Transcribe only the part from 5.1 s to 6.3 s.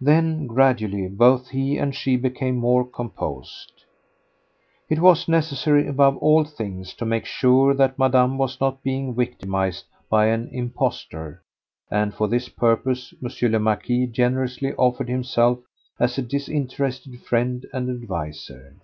necessary above